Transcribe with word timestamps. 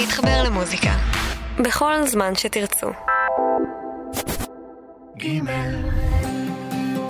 להתחבר 0.00 0.42
למוזיקה. 0.42 0.90
בכל 1.58 2.06
זמן 2.06 2.34
שתרצו. 2.34 2.86
גימל. 5.16 5.74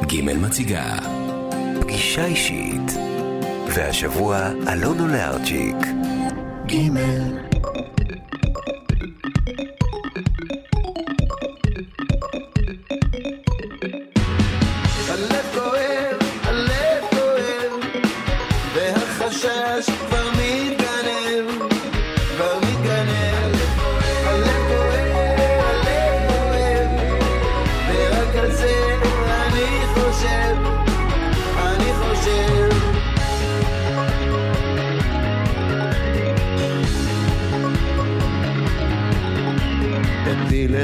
גימל 0.03 0.37
מציגה 0.37 0.99
פגישה 1.81 2.25
אישית. 2.25 2.93
והשבוע 3.69 4.39
אלונו 4.73 5.09
לארצ'יק. 5.09 5.77
גימל. 6.67 7.39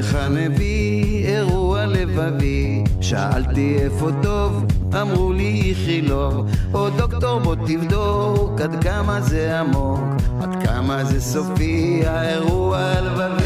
לך 0.02 0.16
נביא 0.30 1.27
אירוע 1.27 1.87
לבבי 1.87 2.84
שאלתי 3.01 3.77
איפה 3.79 4.11
טוב, 4.23 4.65
אמרו 5.02 5.33
לי 5.33 5.70
איכילוב 5.70 6.47
או 6.75 6.91
דוקטור 6.91 7.38
בוא 7.38 7.55
תבדוק 7.55 8.61
עד 8.61 8.84
כמה 8.84 9.20
זה 9.20 9.61
עמוק 9.61 10.01
עד 10.42 10.66
כמה 10.66 11.05
זה 11.05 11.20
סופי 11.20 12.02
האירוע 12.06 12.78
הלבבי. 12.78 13.42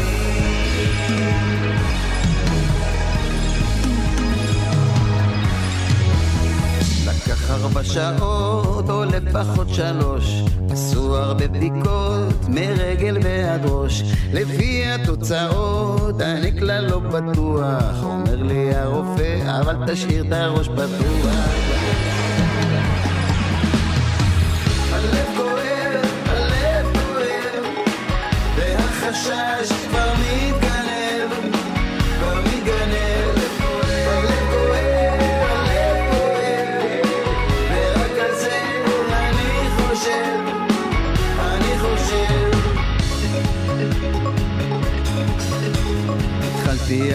לקח 7.07 7.51
ארבע 7.51 7.85
שעות 7.85 8.91
או 8.91 9.05
לפחות 9.05 9.69
שלוש. 9.69 10.43
עשו 10.71 11.17
הרבה 11.17 11.49
בדיקות 11.49 12.06
מרגל 12.49 13.19
ועד 13.23 13.61
ראש 13.65 14.03
לפי 14.33 14.85
התוצאות 14.87 16.21
אני 16.21 16.59
כלל 16.59 16.85
לא 16.91 16.99
בטוח. 16.99 18.05
אומר 18.05 18.43
לי 18.43 18.75
הרופא 18.75 19.61
אבל 19.61 19.77
תשאיר 19.87 20.25
את 20.27 20.33
הראש 20.33 20.69
פתוח 20.69 21.66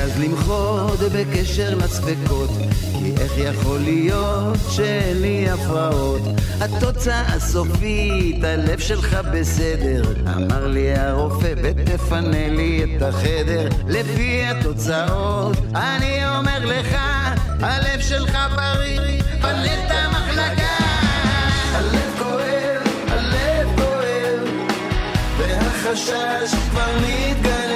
אז 0.04 0.20
למחות 0.20 1.00
בקשר 1.00 1.76
לספקות 1.76 2.50
כי 3.00 3.14
איך 3.22 3.32
יכול 3.38 3.80
להיות 3.80 4.58
שאין 4.70 5.22
לי 5.22 5.50
הפרעות? 5.50 6.22
התוצאה 6.60 7.22
הסופית, 7.22 8.44
הלב 8.44 8.80
שלך 8.80 9.18
בסדר 9.34 10.04
אמר 10.36 10.68
לי 10.68 10.94
הרופא 10.96 11.54
ותפנה 11.64 12.48
לי 12.50 12.84
את 12.84 13.02
החדר. 13.02 13.70
לפי 13.88 14.44
התוצאות 14.46 15.58
אני 15.76 16.28
אומר 16.38 16.66
לך 16.66 16.98
הלב 17.60 18.00
שלך 18.00 18.38
בריא 18.56 19.22
פנה 19.42 19.74
את 19.74 19.92
המחלקה. 19.92 20.72
הלב 21.74 22.12
כבר 26.72 26.88
מתגנב 26.98 27.71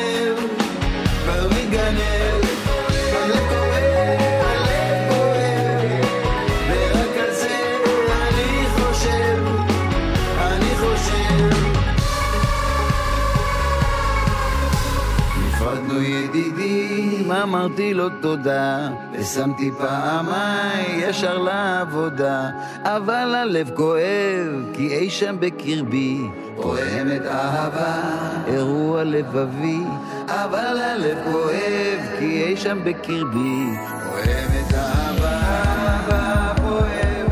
אמרתי 17.46 17.94
לו 17.94 18.10
תודה? 18.22 18.90
ושמתי 19.14 19.72
פעמיי 19.78 20.86
ישר 20.98 21.38
לעבודה. 21.38 22.50
אבל 22.84 23.36
הלב 23.36 23.70
כואב, 23.76 24.74
כי 24.74 24.88
אי 24.88 25.10
שם 25.10 25.36
בקרבי 25.40 26.22
פועמת 26.62 27.22
אהבה, 27.26 28.02
אירוע 28.48 29.04
לבבי. 29.04 29.80
אבל 30.28 30.78
הלב 30.82 31.18
כואב, 31.32 32.00
כי 32.20 32.44
אי 32.44 32.58
שם 32.58 32.80
בקרבי. 32.84 33.66
פועמת 34.10 34.74
אהבה, 34.74 35.32
אהבה. 35.32 36.54
פועמת, 36.58 37.26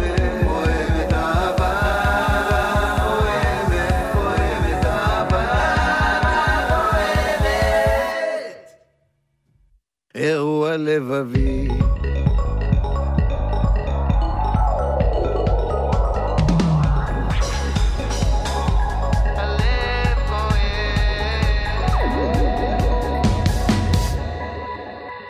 אירוע 10.15 10.77
לבבי 10.77 11.67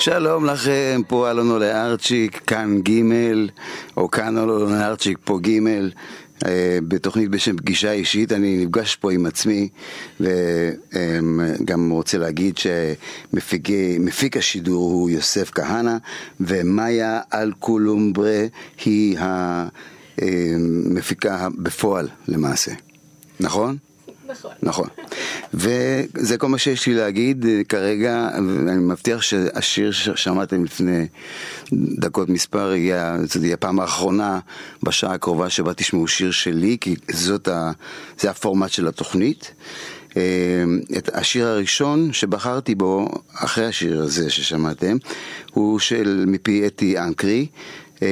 שלום 0.03 0.45
לכם, 0.45 1.01
פה 1.07 1.31
אלונו 1.31 1.59
לארצ'יק, 1.59 2.41
כאן 2.47 2.81
ג' 2.81 3.01
או 3.97 4.11
כאן 4.11 4.37
אלונו 4.37 4.65
לארצ'יק, 4.75 5.17
פה 5.23 5.39
ג' 5.41 5.49
אה, 6.45 6.79
בתוכנית 6.87 7.29
בשם 7.29 7.57
פגישה 7.57 7.91
אישית, 7.91 8.31
אני 8.31 8.65
נפגש 8.65 8.95
פה 8.95 9.11
עם 9.11 9.25
עצמי 9.25 9.69
וגם 10.19 11.89
רוצה 11.89 12.17
להגיד 12.17 12.57
שמפיק 12.57 14.37
השידור 14.37 14.91
הוא 14.91 15.09
יוסף 15.09 15.51
כהנא 15.51 15.97
ומאיה 16.39 17.21
אלקולומברה 17.33 18.45
היא 18.85 19.17
המפיקה 20.17 21.47
בפועל 21.57 22.07
למעשה, 22.27 22.71
נכון? 23.39 23.77
נכון. 24.29 24.51
נכון. 24.63 24.87
וזה 25.53 26.37
כל 26.37 26.47
מה 26.47 26.57
שיש 26.57 26.87
לי 26.87 26.93
להגיד 26.93 27.45
אה, 27.45 27.61
כרגע, 27.69 28.29
ואני 28.35 28.77
מבטיח 28.77 29.21
שהשיר 29.21 29.91
ששמעתם 29.91 30.63
לפני 30.63 31.07
דקות 31.73 32.29
מספר 32.29 32.73
יהיה, 32.73 33.17
יהיה 33.41 33.53
הפעם 33.53 33.79
האחרונה 33.79 34.39
בשעה 34.83 35.13
הקרובה 35.13 35.49
שבה 35.49 35.73
תשמעו 35.73 36.07
שיר 36.07 36.31
שלי, 36.31 36.77
כי 36.81 36.95
זאת 37.11 37.47
ה, 37.47 37.71
זה 38.19 38.29
הפורמט 38.29 38.69
של 38.69 38.87
התוכנית. 38.87 39.51
אה, 40.17 40.63
את 40.97 41.09
השיר 41.13 41.47
הראשון 41.47 42.13
שבחרתי 42.13 42.75
בו, 42.75 43.09
אחרי 43.35 43.65
השיר 43.65 44.01
הזה 44.01 44.29
ששמעתם, 44.29 44.97
הוא 45.53 45.79
של 45.79 46.23
מפי 46.27 46.67
אתי 46.67 46.99
אנקרי, 46.99 47.47
אה, 48.01 48.07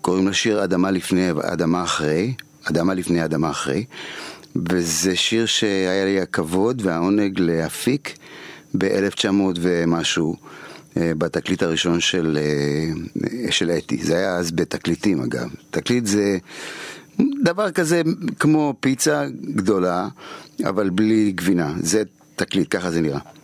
קוראים 0.00 0.28
לשיר 0.28 0.64
אדמה 0.64 0.90
לפני, 0.90 1.30
אדמה 1.42 1.82
אחרי, 1.82 2.34
אדמה 2.64 2.94
לפני, 2.94 3.24
אדמה 3.24 3.50
אחרי. 3.50 3.84
וזה 4.70 5.16
שיר 5.16 5.46
שהיה 5.46 6.04
לי 6.04 6.20
הכבוד 6.20 6.82
והעונג 6.84 7.40
להפיק 7.40 8.16
ב-1900 8.78 9.58
ומשהו 9.60 10.36
אה, 10.96 11.12
בתקליט 11.18 11.62
הראשון 11.62 12.00
של, 12.00 12.38
אה, 12.40 13.52
של 13.52 13.70
אתי. 13.70 13.98
זה 14.04 14.16
היה 14.16 14.36
אז 14.36 14.50
בתקליטים 14.50 15.20
אגב. 15.20 15.48
תקליט 15.70 16.06
זה 16.06 16.38
דבר 17.42 17.70
כזה 17.70 18.02
כמו 18.38 18.74
פיצה 18.80 19.26
גדולה, 19.54 20.08
אבל 20.64 20.90
בלי 20.90 21.32
גבינה. 21.32 21.74
זה 21.80 22.02
תקליט, 22.36 22.76
ככה 22.76 22.90
זה 22.90 23.00
נראה. 23.00 23.37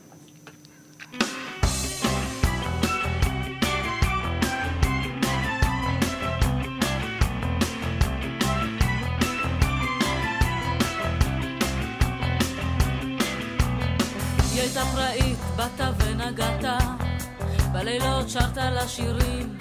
שרת 18.34 18.56
לה 18.56 18.88
שירים. 18.88 19.58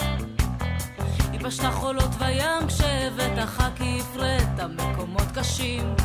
היא 1.32 1.40
פשטה 1.44 1.72
חולות 1.72 2.10
וים 2.20 2.68
כשהבאת 2.68 3.46
חכי 3.46 4.00
הפרית 4.00 4.60
מקומות 4.78 5.28
קשים. 5.34 5.96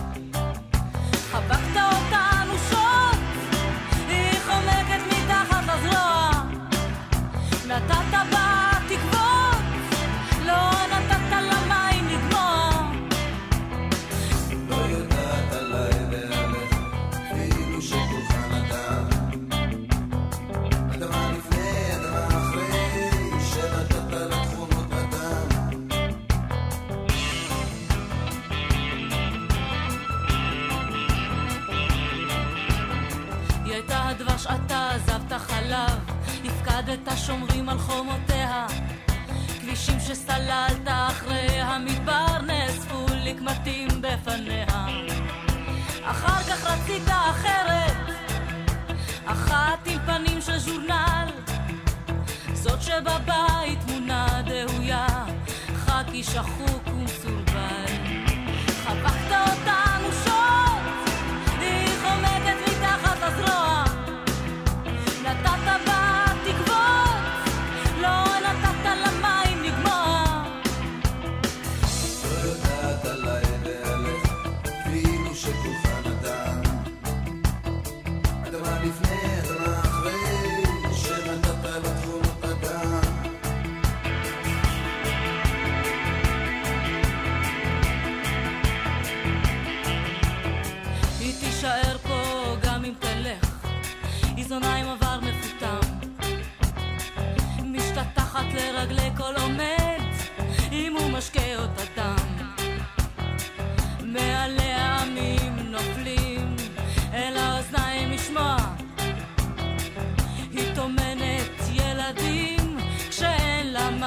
חבקת 1.30 1.76
אותה 1.76 2.30
אנושות, 2.42 3.18
היא 4.08 4.32
חומקת 4.46 5.00
מתחת 5.06 5.64
לזרוע. 5.64 6.30
נתת 7.66 7.97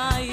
my 0.02 0.31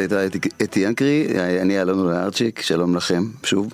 הייתה 0.00 0.26
אתי 0.62 0.80
אנקרי, 0.80 1.26
אני 1.62 1.80
אלון 1.82 2.06
אולארצ'יק, 2.10 2.62
שלום 2.62 2.96
לכם, 2.96 3.24
שוב. 3.44 3.72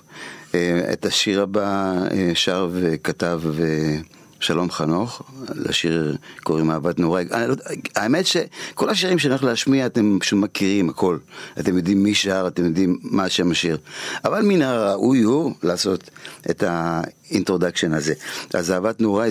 אה, 0.55 0.93
את 0.93 1.05
השיר 1.05 1.41
הבא 1.41 1.93
אה, 2.11 2.31
שר 2.33 2.69
וכתב 2.73 3.41
אה, 3.59 3.97
שלום 4.39 4.71
חנוך, 4.71 5.21
לשיר 5.55 6.17
קוראים 6.43 6.71
אהבת 6.71 6.99
נעוריי. 6.99 7.21
אני 7.31 7.47
לא- 7.47 7.55
האמת 7.95 8.25
שכל 8.25 8.89
השירים 8.89 9.19
שאני 9.19 9.31
הולך 9.33 9.43
להשמיע 9.43 9.85
אתם 9.85 10.17
פשוט 10.21 10.39
מכירים 10.39 10.89
הכל. 10.89 11.17
אתם 11.59 11.77
יודעים 11.77 12.03
מי 12.03 12.15
שר, 12.15 12.45
אתם 12.47 12.65
יודעים 12.65 12.99
מה 13.03 13.29
שם 13.29 13.51
השיר. 13.51 13.77
אבל 14.25 14.41
מן 14.41 14.61
הראוי 14.61 15.21
הוא 15.21 15.53
לעשות 15.63 16.09
את 16.49 16.63
ה 16.67 16.77
introduction 16.77 17.93
הזה. 17.93 18.13
אז 18.53 18.71
אהבת 18.71 19.01
נעוריי, 19.01 19.25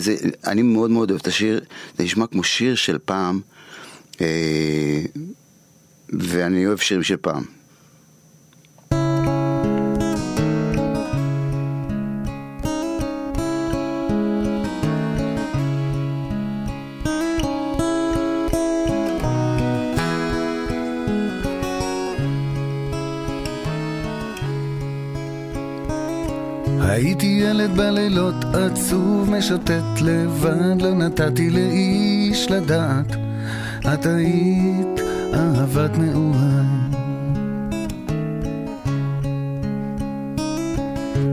אני 0.46 0.62
מאוד 0.62 0.90
מאוד 0.90 1.10
אוהב 1.10 1.20
את 1.20 1.26
השיר, 1.26 1.60
זה 1.98 2.04
נשמע 2.04 2.26
כמו 2.26 2.44
שיר 2.44 2.74
של 2.74 2.98
פעם. 3.04 3.40
ואני 6.10 6.66
אוהב 6.66 6.78
שירים 6.78 7.02
של 7.02 7.16
פעם. 7.16 7.42
הייתי 26.80 27.26
ילד 27.26 27.76
בלילות 27.76 28.34
עצוב 28.54 29.30
משוטט 29.30 30.00
לבד, 30.00 30.82
לא 30.82 30.94
נתתי 30.94 31.50
לאיש 31.50 32.50
לדעת. 32.50 33.16
את 33.94 34.06
היית 34.06 34.95
אהבת 35.54 35.98
נעוריי. 35.98 36.86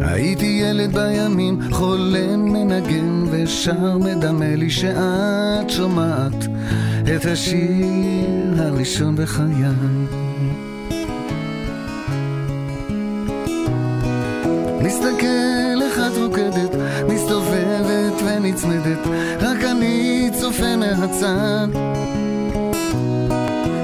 הייתי 0.01 0.45
ילד 0.45 0.93
בימים, 0.93 1.59
חולם, 1.71 2.45
מנגן 2.53 3.23
ושר, 3.31 3.97
מדמה 3.97 4.55
לי 4.55 4.69
שאת 4.69 5.69
שומעת 5.69 6.47
את 7.15 7.25
השיר 7.25 8.53
הראשון 8.57 9.15
בחיי. 9.15 10.02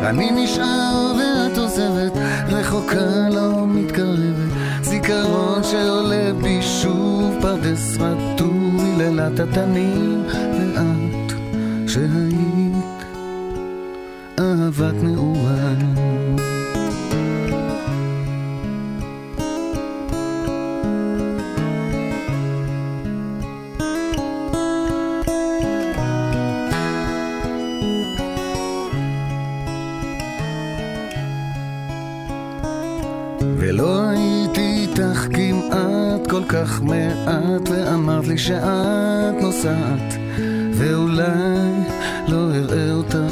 אני 0.10 0.32
נשאר 0.32 1.14
ואת 1.18 1.58
עוזבת, 1.58 2.12
רחוקה 2.48 3.30
לא 3.32 3.68
מתקרבת, 3.68 4.52
זיכרון 4.82 5.64
שעולה 5.64 6.34
בי 6.42 6.62
שוב, 6.62 7.36
פרדס 7.42 7.98
רטוב 8.00 8.54
מלילת 8.74 9.40
התנים, 9.40 10.24
ואת 10.28 11.34
שהיית 11.88 12.29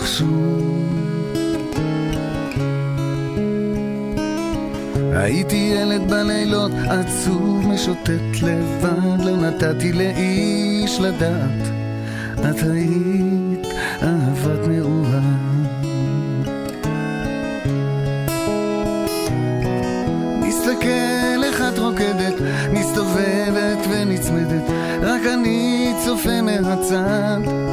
נחשו. 0.08 0.26
הייתי 5.14 5.56
ילד 5.56 6.10
בלילות 6.10 6.72
עצוב, 6.90 7.68
משוטט 7.68 8.42
לבד, 8.42 9.26
לא 9.26 9.38
נתתי 9.38 9.94
לאיש 9.94 11.00
לדעת. 11.00 11.68
את 12.40 12.64
היית 12.64 13.68
אהבת 14.04 14.68
נעורה. 14.68 15.20
מסתכל 20.42 21.44
איך 21.44 21.62
את 21.62 21.80
רוקדת, 21.80 22.34
מסתובבת 22.74 23.88
ונצמדת, 23.90 24.70
רק 25.02 25.22
אני 25.34 25.94
צופה 26.06 26.42
מהצד. 26.42 27.67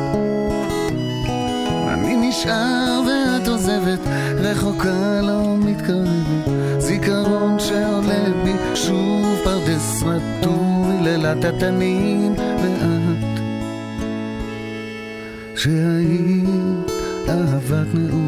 נשאר 2.45 3.01
ואת 3.07 3.49
עוזבת, 3.49 3.99
רחוקה 4.37 5.21
לא 5.23 5.57
מתקרבת, 5.59 6.79
זיכרון 6.79 7.59
שעולה 7.59 8.25
בי 8.45 8.53
שוב 8.75 9.39
פרדס 9.45 10.03
רטוב, 10.03 10.91
היללת 10.91 11.45
התנים 11.45 12.35
ואת. 12.39 13.41
שהיית 15.57 16.91
אהבת 17.29 17.95
נעוריי. 17.95 18.24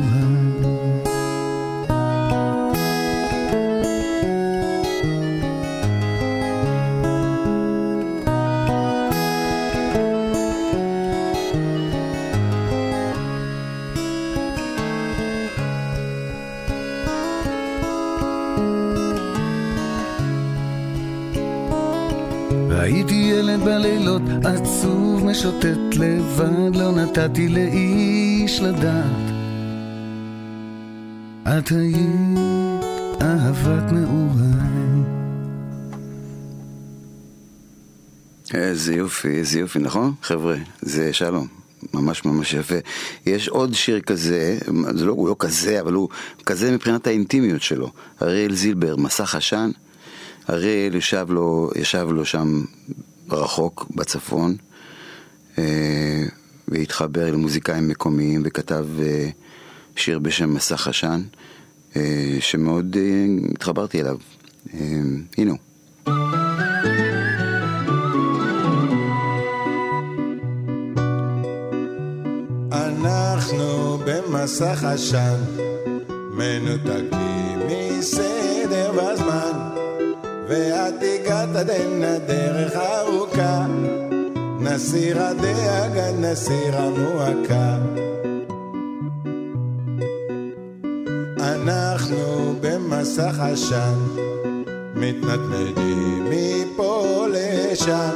משוטט 25.37 25.97
לבד, 25.97 26.77
לא 26.77 26.93
נתתי 26.93 27.49
לאיש 27.49 28.61
לדעת. 28.61 29.33
את 31.43 31.69
היית 31.71 32.83
אהבת 33.23 33.93
נעוריי. 33.93 35.03
איזה 38.55 38.95
יופי, 38.95 39.29
איזה 39.29 39.61
יופי, 39.61 39.79
נכון? 39.79 40.15
חבר'ה, 40.23 40.57
זה 40.83 41.13
שלום. 41.13 41.47
ממש 41.95 42.25
ממש 42.25 42.55
יפה. 42.55 42.75
יש 43.27 43.49
עוד 43.49 43.75
שיר 43.75 44.01
כזה, 44.01 44.59
זה 44.95 45.05
לא, 45.05 45.13
הוא 45.13 45.29
לא 45.29 45.37
כזה, 45.39 45.81
אבל 45.81 45.93
הוא 45.93 46.09
כזה 46.47 46.73
מבחינת 46.73 47.07
האינטימיות 47.07 47.63
שלו. 47.63 47.93
אריאל 48.23 48.55
זילבר, 48.55 48.97
מסך 48.97 49.35
עשן. 49.35 49.71
אריאל 50.51 50.95
ישב 50.95 51.27
לו, 51.31 51.71
ישב 51.77 52.09
לו 52.11 52.25
שם 52.25 52.65
רחוק 53.31 53.87
בצפון, 53.95 54.57
והתחבר 56.69 57.31
למוזיקאים 57.31 57.89
מקומיים 57.89 58.43
וכתב 58.45 58.87
אה, 59.03 59.29
שיר 59.97 60.19
בשם 60.19 60.55
מסך 60.55 60.89
עשן, 60.89 61.23
אה, 61.97 62.37
שמאוד 62.41 62.97
אה, 62.97 63.27
התחברתי 63.55 64.01
אליו. 64.01 64.17
אה, 64.75 64.81
הנה 65.39 65.51
הוא. 65.51 65.59
אנחנו 72.73 73.99
במסך 74.07 74.85
עשן, 74.85 75.37
מנותקים 76.33 77.59
מסדר 77.69 78.93
והזמן, 78.97 79.53
ואת 80.49 80.95
הגעת 81.03 81.57
עד 81.57 81.71
הנה 81.71 82.19
דרך 82.19 82.73
ארוכה, 82.77 83.67
נסיר 84.67 85.23
הדאגה, 85.23 86.13
נסיר 86.21 86.77
המועקה. 86.77 87.79
אנחנו 91.39 92.55
במסך 92.61 93.41
עשן, 93.41 93.95
מתנדנדים 94.95 96.31
מפה 96.31 97.27
לשם, 97.33 98.11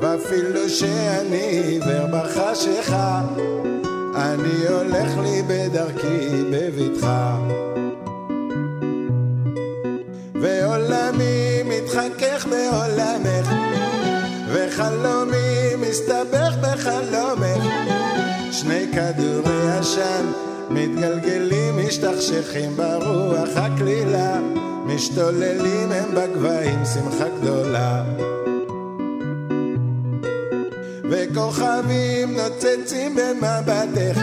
ואפילו 0.00 0.68
שאני 0.68 1.60
עיוור 1.64 2.06
בחשיכה, 2.12 3.22
אני 4.14 4.68
הולך 4.68 5.18
לי 5.22 5.42
בדרכי 5.48 6.28
בבטחה. 6.50 7.38
ועולמי 10.34 11.62
מתחכך 11.64 12.46
בעולמך, 12.50 13.52
וחלומי 14.52 15.17
מסתבך 15.90 16.54
בחלומך. 16.60 17.64
שני 18.52 18.86
כדורי 18.92 19.70
עשן 19.78 20.26
מתגלגלים, 20.70 21.86
משתכשכים 21.86 22.76
ברוח 22.76 23.48
הקלילה, 23.56 24.38
משתוללים 24.86 25.92
הם 25.92 26.14
בגבהים, 26.14 26.84
שמחה 26.94 27.24
גדולה. 27.40 28.04
וכוכבים 31.10 32.36
נוצצים 32.36 33.16
במבטך, 33.16 34.20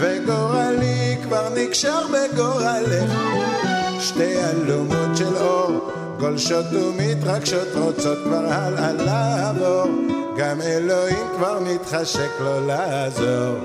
וגורלי 0.00 1.16
כבר 1.22 1.48
נקשר 1.54 2.00
בגורלך. 2.06 3.12
שתי 4.00 4.34
אלומות 4.40 5.16
של 5.16 5.36
אור, 5.36 5.90
גולשות 6.20 6.66
ומתרגשות, 6.72 7.68
רוצות 7.74 8.18
כבר 8.24 8.52
הלאה 8.52 8.92
לעבור, 8.92 10.17
גם 10.48 10.62
אלוהים 10.62 11.26
כבר 11.36 11.60
מתחשק 11.60 12.30
לו 12.40 12.66
לעזור. 12.66 13.56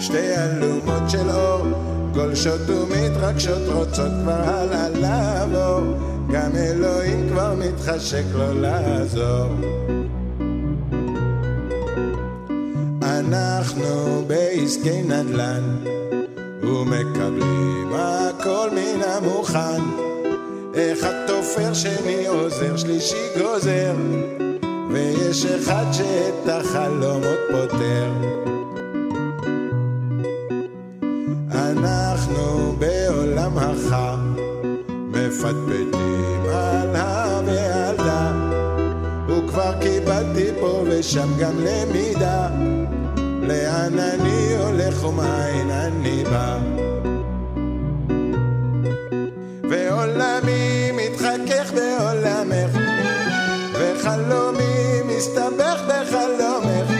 שתי 0.00 0.36
אלומות 0.36 1.10
של 1.10 1.30
אור, 1.30 1.66
גולשות 2.14 2.60
ומתרגשות, 2.68 3.62
רוצות 3.72 4.12
כבר 4.22 4.32
הלאה 4.32 4.88
לעבור, 4.88 5.80
גם 6.32 6.56
אלוהים 6.56 7.28
כבר 7.28 7.54
מתחשק 7.54 8.24
לו 8.34 8.60
לעזור. 8.60 9.54
אנחנו 13.02 14.24
בעסקי 14.26 15.02
נדל"ן, 15.02 15.97
ומקבלים 16.68 17.92
הכל 17.92 18.68
מן 18.72 19.02
המוכן. 19.02 19.82
אחד 20.92 21.26
תופר, 21.26 21.74
שני 21.74 22.26
עוזר, 22.26 22.76
שלישי 22.76 23.28
גוזר, 23.38 23.94
ויש 24.90 25.44
אחד 25.46 25.84
שאת 25.92 26.48
החלומות 26.48 27.38
פותר. 27.50 28.12
אנחנו 31.50 32.76
בעולם 32.78 33.58
החם, 33.58 34.34
מפטפטים 34.88 36.42
על 36.52 36.92
דה, 37.96 38.32
וכבר 39.28 39.72
קיבלתי 39.80 40.46
פה 40.60 40.84
ושם 40.86 41.28
גם 41.38 41.52
למידה, 41.58 42.48
לאן 43.48 43.98
אני 43.98 44.56
הולך 44.58 45.04
ומאין 45.04 45.70
אני 45.70 46.24
בא. 46.24 46.58
ועולמי 49.70 50.90
מתחכך 50.92 51.72
בעולמך, 51.74 52.78
וחלומי 53.72 55.02
מסתבך 55.06 55.80
בחלומך. 55.88 56.92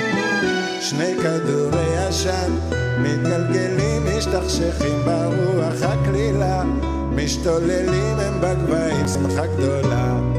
שני 0.81 1.15
כדורי 1.23 1.97
עשן 1.99 2.53
מתגלגלים, 2.99 4.03
משתכשכים 4.17 4.99
ברוח 5.05 5.83
הקלילה, 5.83 6.63
משתוללים 7.11 8.19
הם 8.19 8.41
בגבהים, 8.41 9.09
שמחה 9.09 9.47
גדולה. 9.47 10.38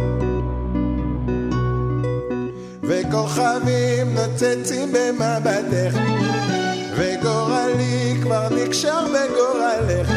וכוכבים 3.09 4.15
נוצצים 4.15 4.93
במבטך, 4.93 5.97
וגורלי 6.97 8.17
כבר 8.21 8.47
נקשר 8.49 9.05
בגורלך. 9.05 10.11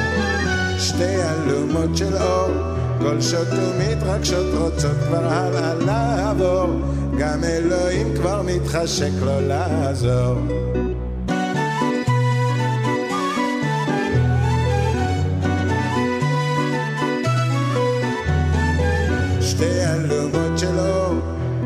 שתי 0.79 1.17
אלומות 1.23 1.97
של 1.97 2.17
אור, 2.17 2.51
גולשות 2.99 3.49
ומתרגשות, 3.51 4.47
רוצות 4.59 4.97
כבר 5.09 5.25
הלאה 5.25 5.75
לעבור, 5.75 6.67
גם 7.19 7.45
אלוהים 7.45 8.15
כבר 8.17 8.43
מתחשק 8.43 9.11
לו 9.21 9.41
לעזור. 9.41 10.72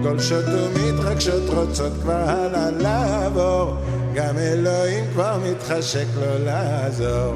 גולשות 0.06 0.44
ומתרגשות, 0.48 1.42
רוצות 1.48 1.92
כבר 2.02 2.12
הלאה 2.12 2.70
לעבור, 2.70 3.74
גם 4.14 4.38
אלוהים 4.38 5.04
כבר 5.12 5.38
מתחשק 5.44 6.06
לו 6.16 6.44
לעזור. 6.44 7.34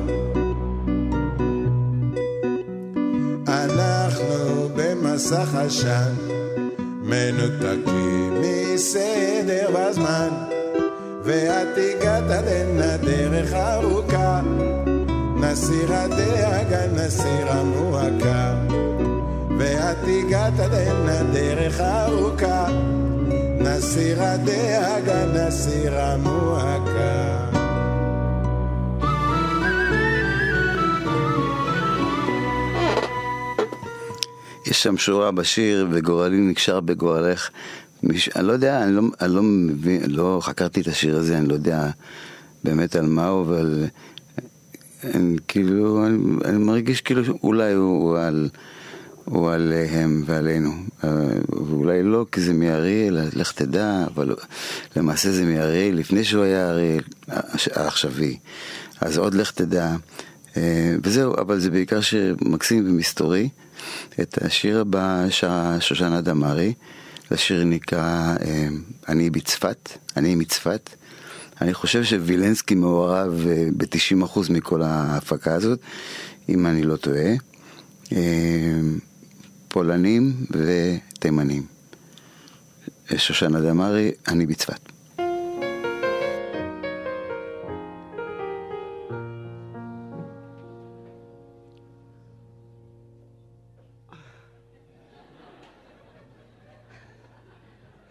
אנחנו 3.48 4.68
במסך 4.76 5.54
עשן, 5.54 6.12
מנותקים 7.02 8.40
מסדר 8.40 9.70
בזמן, 9.74 10.28
ואת 11.24 11.68
הגעת 11.78 12.46
הנה 12.46 12.96
דרך 12.96 13.52
ארוכה, 13.52 14.40
נסיר 15.36 15.94
הדאגה, 15.94 16.86
נסיר 16.86 17.48
המועקה. 17.48 18.54
ואת 19.60 19.96
הגעת 20.04 20.60
עד 20.60 20.74
הנה 20.74 21.22
דרך 21.32 21.80
ארוכה, 21.80 22.66
נסיר 23.60 24.22
הדאגה, 24.22 25.26
נסיר 25.26 26.00
המועקה. 26.00 27.46
יש 34.66 34.82
שם 34.82 34.96
שורה 34.96 35.30
בשיר, 35.30 35.86
וגורלי 35.90 36.36
נקשר 36.36 36.80
בגורלך. 36.80 37.50
מיש... 38.02 38.28
אני 38.36 38.46
לא 38.46 38.52
יודע, 38.52 38.82
אני 38.82 38.92
לא, 38.92 39.02
אני 39.20 39.34
לא 39.34 39.42
מבין, 39.42 40.02
לא 40.10 40.38
חקרתי 40.42 40.80
את 40.80 40.86
השיר 40.86 41.16
הזה, 41.16 41.38
אני 41.38 41.48
לא 41.48 41.54
יודע 41.54 41.90
באמת 42.64 42.96
על 42.96 43.06
מה 43.06 43.28
הוא, 43.28 43.42
אבל 43.42 43.84
אני, 45.14 45.36
כאילו, 45.48 46.06
אני, 46.06 46.18
אני 46.44 46.58
מרגיש 46.58 47.00
כאילו 47.00 47.22
אולי 47.42 47.72
הוא, 47.72 48.02
הוא 48.02 48.18
על... 48.18 48.48
הוא 49.30 49.50
עליהם 49.50 50.22
ועלינו, 50.26 50.70
אה, 51.04 51.10
ואולי 51.70 52.02
לא 52.02 52.26
כי 52.32 52.40
זה 52.40 52.52
מאריאל, 52.52 53.18
לך 53.32 53.52
תדע, 53.52 54.04
אבל 54.06 54.34
למעשה 54.96 55.32
זה 55.32 55.44
מאריאל 55.44 55.94
לפני 55.94 56.24
שהוא 56.24 56.44
היה 56.44 56.70
אריאל 56.70 57.02
העכשווי, 57.74 58.38
אז 59.00 59.18
עוד 59.18 59.34
לך 59.34 59.50
תדע, 59.50 59.96
אה, 60.56 60.94
וזהו, 61.02 61.34
אבל 61.34 61.60
זה 61.60 61.70
בעיקר 61.70 62.00
שיר 62.00 62.36
מקסים 62.40 62.90
ומסתורי. 62.90 63.48
את 64.20 64.38
השיר 64.42 64.80
הבא 64.80 65.26
שרה 65.30 65.80
שושנה 65.80 66.20
דמארי, 66.20 66.72
השיר 67.30 67.64
נקרא 67.64 68.36
אה, 68.46 68.68
אני 69.08 69.30
בצפת, 69.30 69.88
אני 70.16 70.34
מצפת. 70.34 70.90
אני 71.60 71.74
חושב 71.74 72.04
שווילנסקי 72.04 72.74
מעורב 72.74 73.46
אה, 73.48 73.68
ב-90% 73.76 74.52
מכל 74.52 74.82
ההפקה 74.82 75.54
הזאת, 75.54 75.78
אם 76.48 76.66
אני 76.66 76.82
לא 76.82 76.96
טועה. 76.96 77.30
פולנים 79.72 80.32
ותימנים. 80.50 81.66
שושנה 83.16 83.60
דמארי, 83.60 84.12
אני 84.28 84.46
בצפת. 84.46 84.80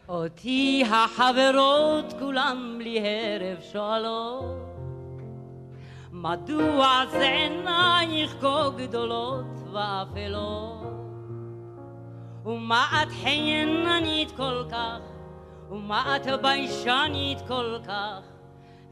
אותי 0.09 0.83
החברות 0.91 2.13
כולם 2.19 2.75
בלי 2.79 2.99
הרף 2.99 3.63
שואלות 3.71 4.69
מדוע 6.11 7.03
זה 7.11 7.29
עינייך 7.29 8.35
כה 8.41 8.69
גדולות 8.77 9.45
ואפלות 9.73 11.08
ומה 12.49 13.03
את 13.03 13.11
חייננית 13.23 14.31
כל 14.31 14.63
כך? 14.71 14.99
ומה 15.69 16.15
את 16.15 16.41
ביישנית 16.41 17.37
כל 17.47 17.77
כך? 17.87 18.21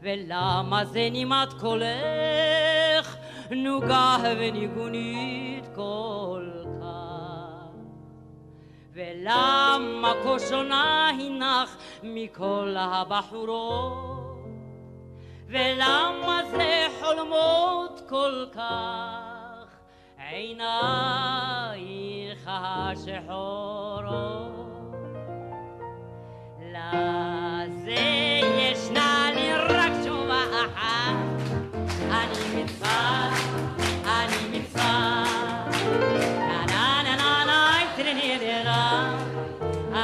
ולמה 0.00 0.84
זה 0.84 1.08
נימת 1.10 1.52
קולך? 1.52 3.16
נוגה 3.50 4.16
וניגונית 4.38 5.68
כל 5.74 6.50
כך. 6.80 7.68
ולמה 8.92 10.12
כה 10.24 10.38
שונה 10.48 11.08
הינך 11.08 11.76
מכל 12.02 12.74
הבחורות? 12.78 14.18
ולמה 15.48 16.40
זה 16.50 16.86
חולמות 17.00 18.02
כל 18.08 18.44
כך? 18.52 19.78
עינייך 20.30 22.27
השחורות 22.50 24.08
לזה 26.60 28.00
ישנה 28.58 29.30
לי 29.34 29.52
רק 29.52 29.92
תשובה 30.02 30.42
אחת. 30.64 31.16
אני 32.10 32.62
מצווה, 32.62 33.30
אני 34.04 34.58
מצווה. 34.58 35.24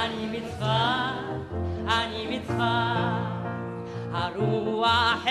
אני 0.04 0.38
מצווה, 0.38 1.12
אני 1.86 2.38
מצווה. 2.38 2.94
הרוח 4.12 5.24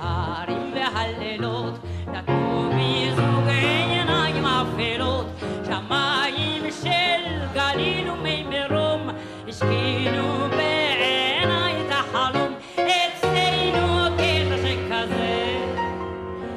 ההרים 0.00 0.74
והלילות 0.74 1.74
נתנו 2.06 2.70
מזוג 2.74 3.48
עיניים 3.48 4.44
אפלות. 4.46 5.26
שמיים 5.66 6.49
של 6.70 7.22
גליל 7.54 8.10
ומי 8.10 8.44
מרום 8.50 9.08
השכינו 9.48 10.48
בעיניי 10.50 11.74
את 11.80 11.90
החלום. 11.90 12.54
אצלנו 12.74 14.16
טבע 14.16 14.56
שכזה 14.56 15.58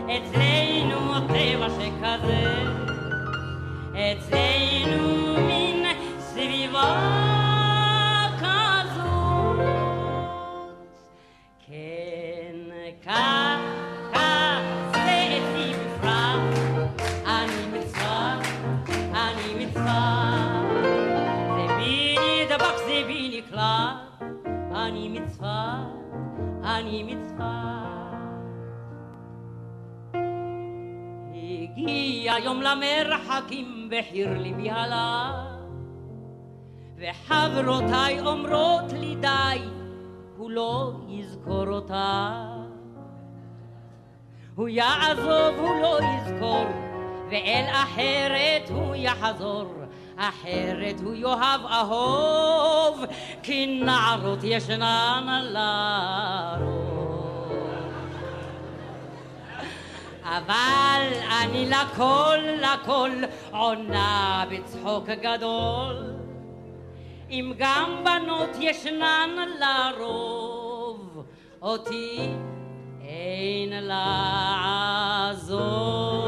אצלנו 0.06 1.28
טבע 1.28 1.67
שכזה 1.69 2.43
אצלנו 3.93 4.52
אני 26.79 27.03
מצווה 27.03 27.73
הגיע 31.33 32.33
יום 32.43 32.62
למרחקים 32.62 33.89
בחיר 33.91 34.38
ליבי 34.38 34.69
הלך 34.69 35.36
וחברותיי 36.97 38.19
אומרות 38.19 38.93
לי 38.93 39.15
די 39.15 39.59
הוא 40.38 40.51
לא 40.51 40.91
יזכור 41.07 41.67
אותה. 41.67 42.45
הוא 44.55 44.69
יעזוב, 44.69 45.55
הוא 45.59 45.81
לא 45.81 45.99
יזכור 46.03 46.65
ואל 47.29 47.65
אחרת 47.71 48.69
הוא 48.69 48.95
יחזור 48.95 49.82
אחרת 50.17 50.95
הוא 51.04 51.13
יאהב 51.13 51.62
אהוב 51.65 53.06
כי 53.43 53.82
נערות 53.84 54.39
ישנן 54.43 55.43
לרוב 55.43 56.93
אבל 60.23 61.08
אני 61.41 61.69
לכל 61.69 62.38
לכל 62.60 63.12
עונה 63.52 64.45
בצחוק 64.52 65.10
גדול. 65.10 66.13
אם 67.30 67.54
גם 67.58 68.04
בנות 68.04 68.49
ישנן 68.60 69.30
לרוב 69.60 71.23
אותי 71.62 72.30
אין 73.02 73.84
לעזור 75.43 76.22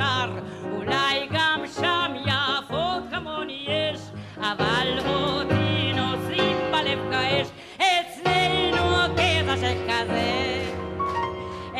אפשר 0.00 0.30
אולי 0.72 1.28
גם 1.30 1.62
שם 1.80 2.12
יפות 2.26 3.02
כמוני 3.10 3.66
יש 3.68 4.00
אבל 4.38 4.98
אותי 5.06 5.92
נושאים 5.92 6.56
בלב 6.72 6.98
כאש. 7.10 7.46
אצלנו 7.76 9.14
טבע 9.16 9.56
שכזה 9.56 10.62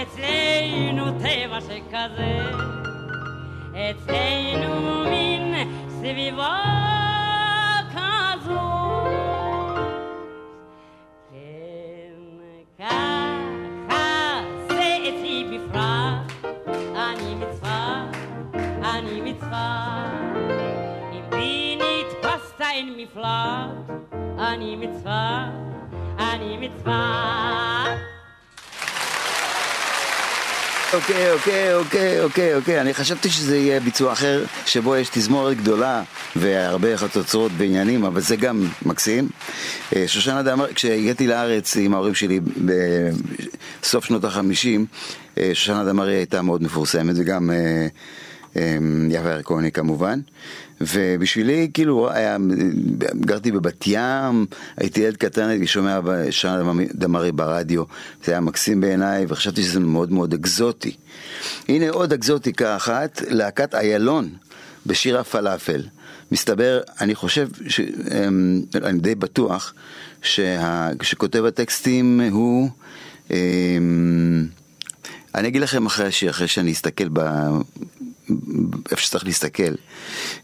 אצלנו 0.02 1.04
טבע 1.18 1.60
שכזה 1.60 2.50
אצלנו 3.72 5.04
מין 5.10 5.54
סביבה 5.88 6.89
מצווה. 19.40 20.06
אם 21.12 21.30
בי 21.30 21.76
נתפסת 21.76 22.60
אין 22.60 22.94
מפלט, 22.96 23.96
אני 24.38 24.76
מצווה, 24.76 25.50
אני 26.18 26.68
מצווה. 26.68 27.96
אוקיי, 30.92 31.32
אוקיי, 31.32 31.74
אוקיי, 31.74 32.20
אוקיי, 32.20 32.54
אוקיי, 32.54 32.80
אני 32.80 32.94
חשבתי 32.94 33.30
שזה 33.30 33.56
יהיה 33.56 33.80
ביצוע 33.80 34.12
אחר, 34.12 34.44
שבו 34.66 34.96
יש 34.96 35.08
תזמורת 35.08 35.56
גדולה 35.56 36.02
והרבה 36.36 36.96
חצוצרות 36.96 37.52
בעניינים, 37.52 38.04
אבל 38.04 38.20
זה 38.20 38.36
גם 38.36 38.66
מקסים. 38.86 39.28
אה, 39.96 40.04
שושנה 40.08 40.42
דמארי, 40.42 40.74
כשהגעתי 40.74 41.26
לארץ 41.26 41.76
עם 41.76 41.94
ההורים 41.94 42.14
שלי 42.14 42.40
בסוף 43.80 44.04
שנות 44.04 44.24
החמישים, 44.24 44.86
אה, 45.38 45.50
שושנה 45.54 45.84
דמארי 45.84 46.14
הייתה 46.14 46.42
מאוד 46.42 46.62
מפורסמת, 46.62 47.14
וגם 47.18 47.50
אה, 47.50 47.86
יפה 49.10 49.30
ירקוני 49.30 49.72
כמובן. 49.72 50.20
ובשבילי, 50.80 51.70
כאילו, 51.74 52.10
היה, 52.10 52.36
גרתי 53.20 53.52
בבת 53.52 53.84
ים, 53.86 54.46
הייתי 54.76 55.00
ילד 55.00 55.16
קטן, 55.16 55.48
הייתי 55.48 55.66
שומע 55.66 56.00
שנה 56.30 56.72
דמארי 56.94 57.32
ברדיו, 57.32 57.84
זה 58.24 58.32
היה 58.32 58.40
מקסים 58.40 58.80
בעיניי, 58.80 59.26
וחשבתי 59.28 59.62
שזה 59.62 59.80
מאוד 59.80 60.12
מאוד 60.12 60.34
אקזוטי. 60.34 60.96
הנה 61.68 61.90
עוד 61.90 62.12
אקזוטיקה 62.12 62.76
אחת, 62.76 63.22
להקת 63.28 63.74
איילון 63.74 64.28
בשיר 64.86 65.18
הפלאפל. 65.18 65.82
מסתבר, 66.32 66.80
אני 67.00 67.14
חושב, 67.14 67.48
ש, 67.68 67.80
אמ, 67.80 68.62
אני 68.74 68.98
די 68.98 69.14
בטוח, 69.14 69.74
שה, 70.22 70.88
שכותב 71.02 71.44
הטקסטים 71.44 72.20
הוא... 72.30 72.70
אמ, 73.30 74.46
אני 75.34 75.48
אגיד 75.48 75.62
לכם 75.62 75.86
אחרי 75.86 76.06
השיר, 76.06 76.30
אחרי 76.30 76.48
שאני 76.48 76.72
אסתכל 76.72 77.08
ב... 77.12 77.20
איפה 78.90 79.02
שצריך 79.02 79.24
להסתכל. 79.24 79.74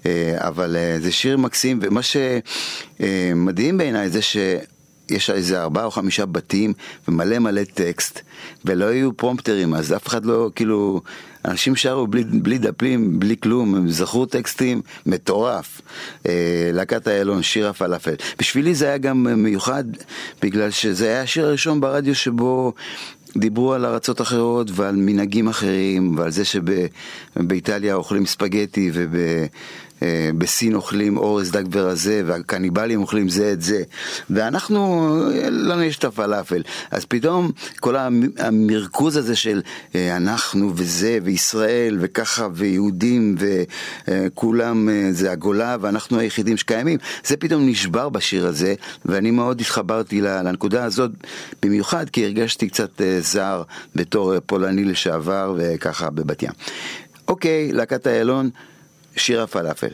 אה, 0.06 0.36
אבל 0.38 0.76
אה, 0.76 0.96
זה 1.00 1.12
שיר 1.12 1.36
מקסים, 1.36 1.78
ומה 1.82 2.00
שמדהים 2.02 3.78
בעיניי 3.78 4.10
זה 4.10 4.22
שיש 4.22 5.30
איזה 5.30 5.62
ארבעה 5.62 5.84
או 5.84 5.90
חמישה 5.90 6.26
בתים 6.26 6.72
ומלא 7.08 7.38
מלא 7.38 7.64
טקסט, 7.74 8.20
ולא 8.64 8.84
היו 8.84 9.16
פרומפטרים, 9.16 9.74
אז 9.74 9.92
אף 9.92 10.06
אחד 10.06 10.24
לא, 10.24 10.50
כאילו, 10.54 11.00
אנשים 11.44 11.76
שרו 11.76 12.06
בלי, 12.06 12.24
בלי 12.24 12.58
דפים, 12.58 13.20
בלי 13.20 13.36
כלום, 13.42 13.74
הם 13.74 13.88
זכרו 13.88 14.26
טקסטים, 14.26 14.82
מטורף. 15.06 15.80
אה, 16.26 16.70
להקת 16.72 17.08
איילון, 17.08 17.42
שיר 17.42 17.68
הפלאפל. 17.68 18.14
בשבילי 18.38 18.74
זה 18.74 18.86
היה 18.86 18.98
גם 18.98 19.42
מיוחד, 19.42 19.84
בגלל 20.42 20.70
שזה 20.70 21.06
היה 21.06 21.22
השיר 21.22 21.46
הראשון 21.46 21.80
ברדיו 21.80 22.14
שבו 22.14 22.72
דיברו 23.38 23.72
על 23.72 23.84
ארצות 23.84 24.20
אחרות 24.20 24.70
ועל 24.74 24.96
מנהגים 24.96 25.48
אחרים 25.48 26.18
ועל 26.18 26.30
זה 26.30 26.42
שבאיטליה 26.44 27.94
אוכלים 27.94 28.26
ספגטי 28.26 28.90
ובסין 30.02 30.74
אוכלים 30.74 31.16
אורז 31.16 31.50
דג 31.50 31.64
ורזה 31.72 32.22
והקניבלים 32.26 33.00
אוכלים 33.00 33.28
זה 33.28 33.52
את 33.52 33.62
זה 33.62 33.82
ואנחנו, 34.30 35.10
לנו 35.50 35.82
יש 35.82 35.98
את 35.98 36.04
הפלאפל 36.04 36.62
אז 36.90 37.04
פתאום 37.04 37.50
כל 37.80 37.96
המרכוז 38.38 39.16
הזה 39.16 39.36
של 39.36 39.62
אה, 39.94 40.16
אנחנו 40.16 40.72
וזה 40.74 41.18
וישראל 41.22 41.98
וככה 42.00 42.48
ויהודים 42.54 43.36
וכולם 44.08 44.88
אה, 44.88 45.08
זה 45.12 45.32
הגולה 45.32 45.76
ואנחנו 45.80 46.18
היחידים 46.18 46.56
שקיימים 46.56 46.98
זה 47.24 47.36
פתאום 47.36 47.68
נשבר 47.68 48.08
בשיר 48.08 48.46
הזה 48.46 48.74
ואני 49.04 49.30
מאוד 49.30 49.60
התחברתי 49.60 50.20
לנקודה 50.20 50.84
הזאת 50.84 51.10
במיוחד 51.62 52.10
כי 52.10 52.24
הרגשתי 52.24 52.68
קצת 52.68 53.00
אה, 53.00 53.18
זר 53.20 53.62
בתור 53.94 54.34
אה, 54.34 54.40
פולני 54.40 54.84
לשעבר 54.84 55.54
וככה 55.58 56.10
בבת 56.10 56.42
ים. 56.42 56.50
אוקיי, 57.28 57.72
להקת 57.72 58.06
איילון, 58.06 58.50
שיר 59.16 59.42
הפלאפל. 59.42 59.88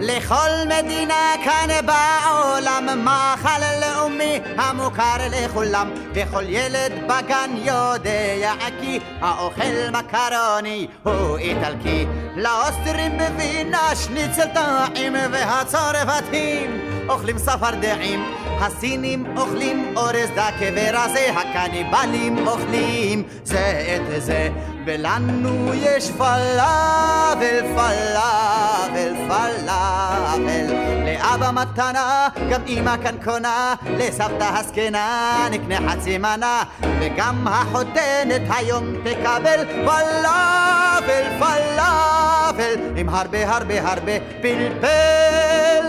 לכל 0.00 0.50
מדינה 0.68 1.32
כאן 1.44 1.68
בעולם 1.86 3.04
מאכל 3.04 3.83
לאומי 4.24 4.40
המוכר 4.56 5.16
לכולם 5.30 5.90
וכל 6.14 6.44
ילד 6.48 6.92
בגן 7.06 7.50
יודע 7.56 8.52
כי 8.80 9.00
האוכל 9.20 9.90
מקרוני 9.92 10.86
הוא 11.02 11.38
איטלקי. 11.38 12.06
לאוסטרים 12.36 13.18
בווינה 13.18 13.96
שניצל 13.96 14.46
טעים 14.54 15.12
והצרפתים 15.32 16.80
אוכלים 17.08 17.36
צפרדעים 17.38 18.24
הסינים 18.60 19.36
אוכלים 19.36 19.96
אורז 19.96 20.30
דק 20.36 20.54
ורזה 20.60 21.30
הקניבלים 21.36 22.46
אוכלים 22.48 23.22
זה 23.44 23.96
את 23.96 24.22
זה 24.22 24.48
ולנו 24.86 25.74
יש 25.74 26.10
פלאבל, 26.10 27.60
פלאבל, 27.74 29.14
פלאבל. 29.28 30.66
לאבא 31.04 31.50
מתנה, 31.52 32.28
גם 32.50 32.60
אמא 32.66 32.96
כאן 33.02 33.14
קונה, 33.24 33.74
לסבתא 33.98 34.58
הזקנה 34.58 35.46
נקנה 35.50 35.90
חצי 35.90 36.18
מנה, 36.18 36.62
וגם 37.00 37.48
החותנת 37.48 38.42
היום 38.56 38.84
תקבל 39.04 39.64
פלאבל, 39.84 41.24
פלאבל, 41.38 42.80
עם 42.96 43.08
הרבה 43.08 43.56
הרבה 43.56 43.90
הרבה 43.90 44.12
פלפל. 44.42 45.86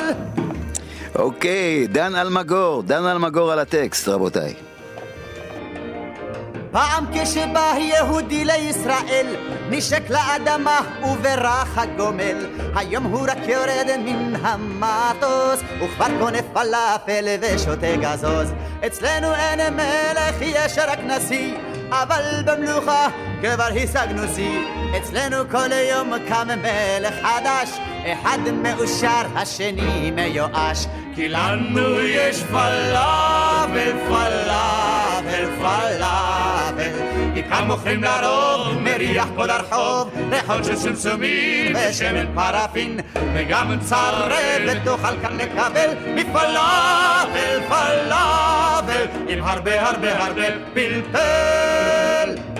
אוקיי, 1.15 1.88
דן 1.88 2.15
אלמגור, 2.15 2.84
דן 2.84 3.05
אלמגור 3.05 3.51
על 3.51 3.60
הטקסט, 3.60 4.08
רבותיי. 4.08 4.74
פעם 6.75 7.05
כשבא 7.13 7.73
יהודי 7.77 8.45
לישראל, 8.45 9.35
נשק 9.69 10.09
לאדמה 10.09 10.81
וברח 11.03 11.77
הגומל. 11.77 12.45
היום 12.75 13.03
הוא 13.03 13.27
רק 13.27 13.38
יורד 13.47 13.88
מן 14.05 14.35
המטוס, 14.41 15.59
וכבר 15.81 16.05
קונה 16.19 16.38
פלאפל 16.53 17.25
ושותה 17.41 17.95
גזוז. 17.95 18.53
אצלנו 18.88 19.33
אין 19.33 19.73
מלך, 19.73 20.35
יש 20.41 20.77
רק 20.88 20.99
נשיא, 20.99 21.53
אבל 21.89 22.23
במלוכה 22.45 23.07
כבר 23.41 23.69
השגנו 23.83 24.23
שיא. 24.35 24.59
אצלנו 24.97 25.49
כל 25.51 25.71
יום 25.71 26.13
קם 26.27 26.47
מלך 26.47 27.13
חדש, 27.21 27.69
אחד 28.05 28.39
מאושר, 28.63 29.21
השני 29.35 30.11
מיואש. 30.11 30.85
כי 31.15 31.29
לנו 31.29 31.99
יש 31.99 32.43
פלאפל, 32.43 33.91
פלאפל, 34.07 35.45
פלאפל. 35.59 36.44
כאן 37.50 37.67
מוכרים 37.67 38.04
לרוב, 38.04 38.80
מריח 38.82 39.28
כל 39.36 39.50
הרחוב, 39.50 40.10
ריחות 40.32 40.65
של 40.65 40.76
סומסומים 40.76 41.76
ושמן 41.76 42.26
פרפין, 42.36 43.00
וגם 43.34 43.80
צרבת 43.80 44.78
תוכל 44.84 45.21
כאן 45.21 45.38
לקבל 45.38 45.89
מפלאפל, 46.15 47.60
פלאפל, 47.67 49.06
עם 49.28 49.43
הרבה 49.43 49.89
הרבה 49.89 50.24
הרבה 50.26 50.43
פלפל. 50.74 52.54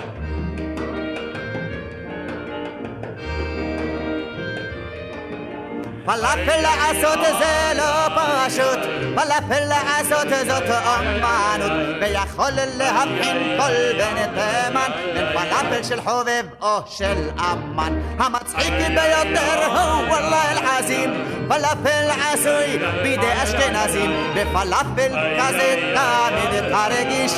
פלאפל 6.06 6.60
לעשות 6.62 7.18
זה 7.38 7.72
לא 7.76 8.08
פשוט, 8.16 8.78
פלאפל 9.14 9.64
לעשות 9.68 10.28
זאת 10.46 10.70
אומנות, 10.86 11.72
ויכול 12.00 12.50
להבחין 12.78 13.58
כל 13.58 13.98
בן 13.98 14.16
תימן 14.34 14.90
בין 15.14 15.26
פלאפל 15.32 15.82
של 15.82 16.00
חובב 16.00 16.44
או 16.62 16.78
של 16.86 17.28
אמן. 17.38 18.00
המצחיק 18.18 18.72
ביותר 18.88 19.66
הוא 19.66 20.08
וואלה 20.08 20.42
אל-עזים, 20.52 21.24
פלאפל 21.48 22.08
עשוי 22.32 22.78
בידי 23.02 23.32
אשכנזים, 23.42 24.10
בפלאפל 24.34 25.16
כזה 25.38 25.92
תמיד 25.94 26.60
תרגיש 26.70 27.32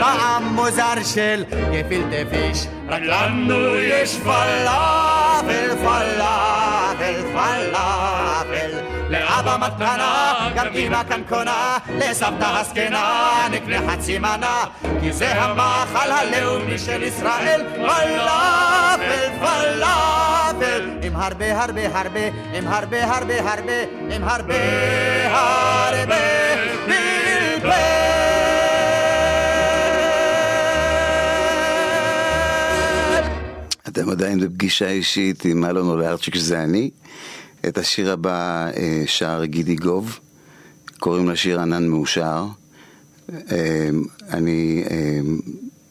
טעם 0.00 0.44
מוזר 0.44 0.94
של 1.14 1.44
גפילטע 1.50 2.30
פיש. 2.30 2.66
רק 2.88 3.02
לנו 3.02 3.76
יש 3.76 4.16
פלאפל, 4.18 5.76
פלאפל, 5.76 6.83
פלאפל. 7.34 8.70
לאבא 9.10 9.56
מתנה, 9.60 10.34
גם 10.54 10.66
אמא 10.74 11.02
כאן 11.08 11.22
קונה, 11.28 11.78
לסבתא 11.98 12.60
הזקנה 12.60 13.46
נקנה 13.50 13.90
חצי 13.90 14.18
מנה, 14.18 14.64
כי 15.00 15.12
זה 15.12 15.42
המאכל 15.42 16.10
הלאומי 16.10 16.78
של 16.78 17.02
ישראל, 17.02 17.62
פלאפל, 17.74 19.28
פלאפל, 19.40 20.90
עם 21.02 21.16
הרבה 21.16 21.62
הרבה 21.62 21.98
הרבה, 21.98 22.20
עם 22.54 22.68
הרבה 22.68 23.16
הרבה 23.16 23.52
הרבה, 23.52 23.82
עם 24.10 24.24
הרבה 24.24 24.54
הרבה 25.30 26.16
פלפל. 26.86 28.14
אתם 33.88 34.10
עדיין 34.10 34.40
בפגישה 34.40 34.88
אישית 34.88 35.44
עם 35.44 35.64
אלון 35.64 35.88
אולרצ'יק 35.88 36.34
שזה 36.34 36.62
אני. 36.62 36.90
את 37.68 37.78
השיר 37.78 38.12
הבא 38.12 38.70
אה, 38.76 39.02
שר 39.06 39.44
גידי 39.44 39.74
גוב, 39.74 40.18
קוראים 40.98 41.30
לשיר 41.30 41.60
ענן 41.60 41.86
מאושר. 41.86 42.46
אה, 43.32 43.88
אני 44.30 44.84
אה, 44.90 45.20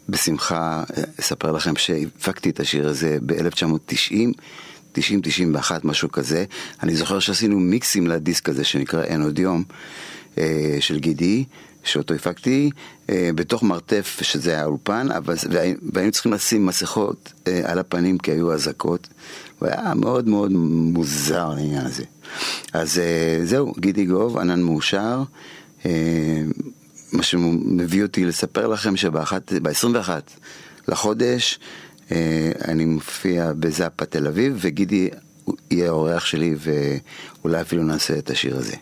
בשמחה 0.09 0.83
אספר 1.19 1.51
לכם 1.51 1.75
שהפקתי 1.75 2.49
את 2.49 2.59
השיר 2.59 2.87
הזה 2.87 3.17
ב-1990, 3.25 4.95
90-91, 4.97 4.99
משהו 5.83 6.11
כזה. 6.11 6.45
אני 6.83 6.95
זוכר 6.95 7.19
שעשינו 7.19 7.59
מיקסים 7.59 8.07
לדיסק 8.07 8.49
הזה 8.49 8.63
שנקרא 8.63 9.03
אין 9.03 9.21
עוד 9.21 9.39
יום, 9.39 9.63
של 10.79 10.99
גידי. 10.99 11.45
שאותו 11.83 12.13
הפקתי 12.13 12.69
אה, 13.09 13.29
בתוך 13.35 13.63
מרתף, 13.63 14.19
שזה 14.21 14.61
האולפן, 14.61 15.07
אבל, 15.11 15.35
והי- 15.49 15.75
והיינו 15.93 16.11
צריכים 16.11 16.33
לשים 16.33 16.65
מסכות 16.65 17.33
אה, 17.47 17.61
על 17.71 17.79
הפנים 17.79 18.17
כי 18.17 18.31
היו 18.31 18.53
אזעקות. 18.53 19.07
הוא 19.59 19.69
היה 19.69 19.93
מאוד 19.93 20.27
מאוד 20.27 20.51
מוזר 20.51 21.51
העניין 21.51 21.85
הזה. 21.85 22.03
אז 22.73 22.99
אה, 22.99 23.45
זהו, 23.45 23.73
גידי 23.79 24.05
גוב, 24.05 24.37
ענן 24.37 24.61
מאושר. 24.61 25.23
אה, 25.85 25.91
מה 27.13 27.23
שמביא 27.23 28.03
אותי 28.03 28.25
לספר 28.25 28.67
לכם 28.67 28.97
שב-21 28.97 30.09
לחודש 30.87 31.59
אה, 32.11 32.51
אני 32.67 32.85
מופיע 32.85 33.51
בזאפה 33.59 34.05
תל 34.05 34.27
אביב, 34.27 34.57
וגידי 34.61 35.09
יהיה 35.71 35.87
האורח 35.89 36.25
שלי, 36.25 36.55
ואולי 36.59 37.61
אפילו 37.61 37.83
נעשה 37.83 38.17
את 38.17 38.29
השיר 38.29 38.57
הזה. 38.57 38.75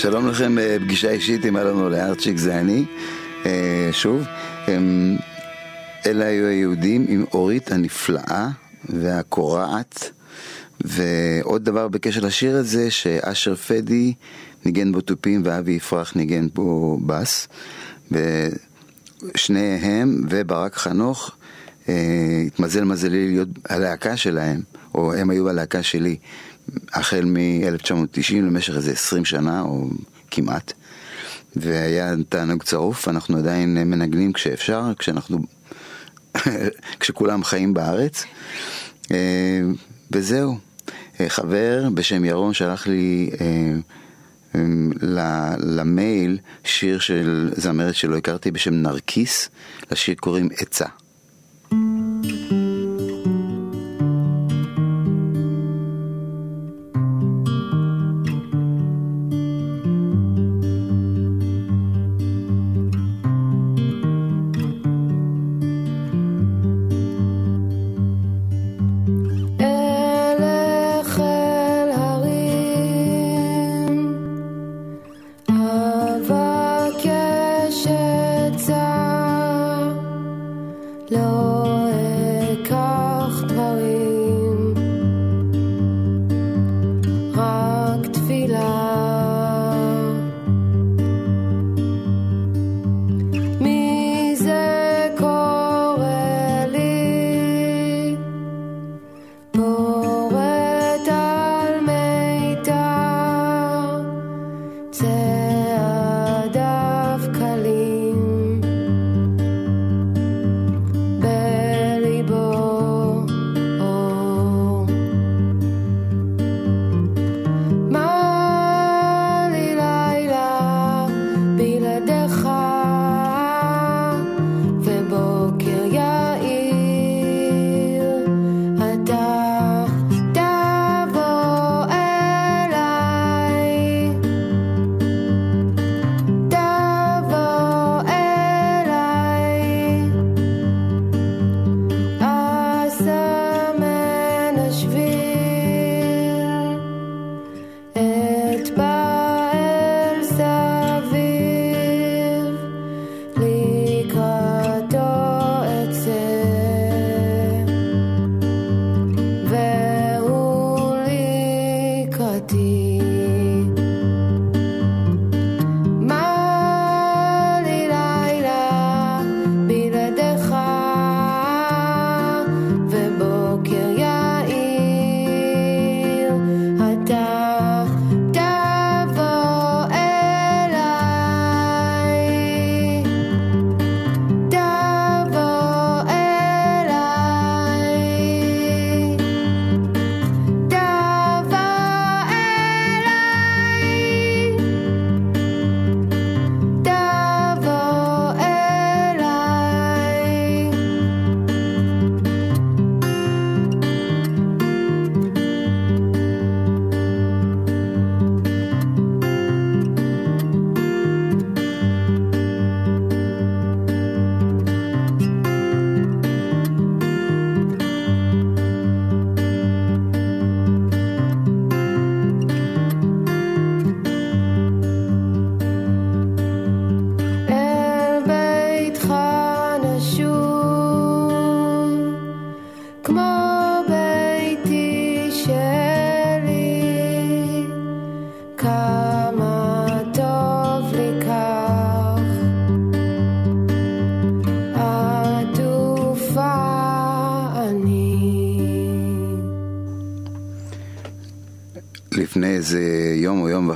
שלום 0.00 0.28
לכם, 0.28 0.58
אה, 0.58 0.76
פגישה 0.80 1.10
אישית 1.10 1.44
עם 1.44 1.56
אלון 1.56 1.80
אולארצ'יק, 1.80 2.36
זה 2.36 2.60
אני, 2.60 2.84
אה, 3.46 3.88
שוב. 3.92 4.22
אלה 6.06 6.24
היו 6.24 6.46
היהודים 6.46 7.06
עם 7.08 7.24
אורית 7.34 7.72
הנפלאה 7.72 8.48
והקורעת. 8.88 10.10
ועוד 10.80 11.64
דבר 11.64 11.88
בקשר 11.88 12.20
לשיר 12.20 12.56
הזה, 12.56 12.90
שאשר 12.90 13.54
פדי 13.54 14.14
ניגן 14.64 14.92
בו 14.92 15.00
תופים 15.00 15.42
ואבי 15.44 15.72
יפרח 15.72 16.16
ניגן 16.16 16.48
בו 16.54 16.98
בס. 17.06 17.48
ושניהם 18.10 20.24
וברק 20.28 20.76
חנוך, 20.76 21.30
אה, 21.88 22.42
התמזל 22.46 22.84
מזלי 22.84 23.28
להיות 23.28 23.48
הלהקה 23.68 24.16
שלהם, 24.16 24.60
או 24.94 25.14
הם 25.14 25.30
היו 25.30 25.48
הלהקה 25.48 25.82
שלי, 25.82 26.16
החל 26.92 27.24
מ-1990 27.24 28.34
למשך 28.34 28.76
איזה 28.76 28.92
20 28.92 29.24
שנה, 29.24 29.60
או 29.60 29.88
כמעט. 30.30 30.72
והיה 31.56 32.14
תענוג 32.28 32.62
צרוף, 32.62 33.08
אנחנו 33.08 33.38
עדיין 33.38 33.90
מנגנים 33.90 34.32
כשאפשר, 34.32 34.82
כשאנחנו, 34.98 35.38
כשכולם 37.00 37.44
חיים 37.44 37.74
בארץ. 37.74 38.24
אה, 39.12 39.60
וזהו. 40.10 40.58
אה, 41.20 41.28
חבר 41.28 41.88
בשם 41.94 42.24
ירון 42.24 42.54
שלח 42.54 42.86
לי 42.86 43.30
אה, 43.40 43.76
למייל 45.58 46.38
שיר 46.64 46.98
של 46.98 47.52
זמרת 47.56 47.94
שלא 47.94 48.16
הכרתי 48.16 48.50
בשם 48.50 48.74
נרקיס, 48.74 49.48
לשיר 49.90 50.14
קוראים 50.14 50.48
עצה. 50.56 50.86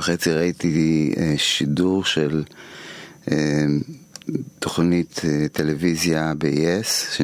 וחצי 0.05 0.31
ראיתי 0.31 1.13
אה, 1.17 1.33
שידור 1.37 2.05
של 2.05 2.43
אה, 3.31 3.65
תוכנית 4.59 5.21
אה, 5.23 5.47
טלוויזיה 5.51 6.33
ב-yes, 6.37 7.23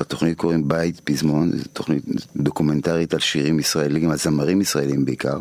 לתוכנית 0.00 0.38
קוראים 0.38 0.68
בית 0.68 1.00
פזמון, 1.00 1.52
זו 1.58 1.64
תוכנית 1.72 2.04
דוקומנטרית 2.36 3.14
על 3.14 3.20
שירים 3.20 3.58
ישראלים, 3.58 4.10
על 4.10 4.16
זמרים 4.16 4.60
ישראלים 4.60 5.04
בעיקר. 5.04 5.38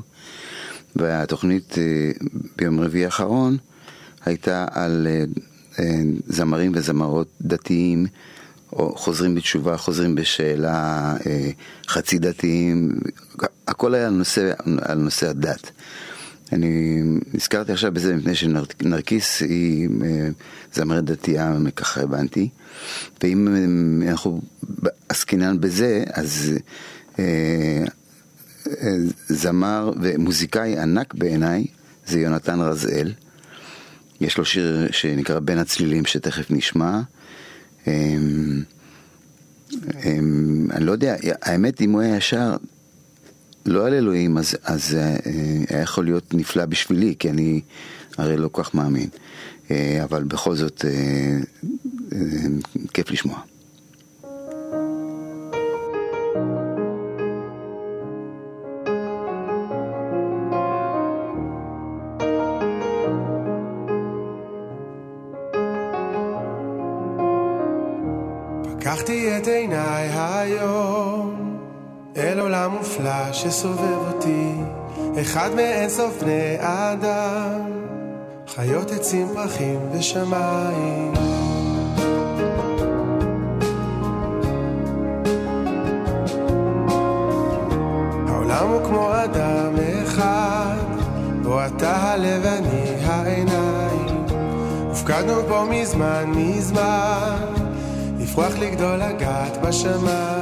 והתוכנית 0.96 1.76
ביום 2.56 2.80
רביעי 2.80 3.06
האחרון 3.06 3.58
הייתה 4.26 4.66
על 4.72 5.08
זמרים 6.28 6.72
וזמרות 6.76 7.28
דתיים, 7.42 8.06
או 8.74 8.96
חוזרים 8.96 9.36
בתשובה, 9.36 9.78
חוזרים 9.78 10.16
בשאלה, 10.16 11.14
חצי 11.88 12.20
דתיים, 12.20 13.00
הכל 13.68 13.94
היה 13.94 14.08
על 14.08 14.14
נושא, 14.14 14.52
על 14.82 14.98
נושא 14.98 15.30
הדת. 15.30 15.72
אני 16.54 17.02
נזכרתי 17.34 17.72
עכשיו 17.72 17.92
בזה 17.92 18.16
מפני 18.16 18.36
שנרקיס 18.36 19.42
היא 19.42 19.90
אה, 20.06 20.30
זמרת 20.74 21.04
דתייה, 21.04 21.58
ככה 21.76 22.02
הבנתי, 22.02 22.50
ואם 23.24 23.48
אה, 23.48 24.12
אנחנו 24.12 24.42
עסקינן 25.10 25.60
בזה, 25.60 26.04
אז 26.14 26.54
אה, 27.20 27.86
זמר 29.28 29.92
ומוזיקאי 30.02 30.80
ענק 30.80 31.14
בעיניי 31.14 31.66
זה 32.08 32.20
יונתן 32.20 32.60
רזאל. 32.60 33.14
יש 34.22 34.38
לו 34.38 34.46
שיר 34.46 34.88
שנקרא 34.92 35.40
בין 35.40 35.58
הצלילים 35.58 36.06
שתכף 36.06 36.52
נשמע. 36.52 37.02
אמ, 37.88 38.64
אמ, 40.06 40.68
אני 40.72 40.86
לא 40.86 40.92
יודע, 40.92 41.16
האמת 41.42 41.82
אם 41.82 41.92
הוא 41.92 42.02
היה 42.02 42.16
ישר, 42.16 42.56
לא 43.68 43.88
על 43.88 43.94
אלוהים, 43.94 44.38
אז, 44.38 44.58
אז 44.64 44.96
אה, 45.00 45.16
היה 45.70 45.82
יכול 45.82 46.06
להיות 46.06 46.34
נפלא 46.34 46.66
בשבילי, 46.66 47.16
כי 47.20 47.30
אני 47.30 47.62
הרי 48.18 48.38
לא 48.38 48.48
כל 48.48 48.64
כך 48.64 48.76
מאמין. 48.76 49.10
אה, 49.72 50.04
אבל 50.04 50.24
בכל 50.24 50.56
זאת, 50.56 50.86
אה, 50.86 51.38
אה, 52.14 52.20
כיף 52.94 53.12
לשמוע. 53.12 53.40
פקחתי 68.80 69.38
את 69.38 69.48
עיניי 69.48 70.10
היום 70.10 70.87
עולם 72.58 72.72
מופלא 72.72 73.34
שסובב 73.34 73.98
אותי, 74.08 74.52
אחד 75.22 75.50
מאין 75.56 75.90
סוף 75.90 76.24
בני 76.24 76.56
אדם, 76.60 77.62
חיות 78.48 78.92
עצים 78.92 79.28
פרחים 79.34 79.80
ושמיים. 79.92 81.14
העולם 88.28 88.68
הוא 88.70 88.86
כמו 88.86 89.10
אדם 89.24 89.74
אחד, 90.04 90.86
בו 91.44 91.66
אתה 91.66 91.96
הלב 91.96 92.42
ואני 92.44 92.96
העיניים. 93.04 94.26
הופקדנו 94.88 95.34
פה 95.48 95.64
מזמן 95.70 96.32
מזמן, 96.36 97.54
לפרוח 98.20 98.54
לגדול 98.60 98.96
לגעת 98.96 99.58
בשמיים. 99.62 100.37